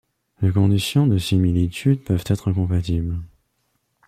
Les 0.41 0.49
conditions 0.51 1.05
de 1.05 1.19
similitude 1.19 2.03
peuvent 2.03 2.23
être 2.25 2.47
incompatibles. 2.49 3.19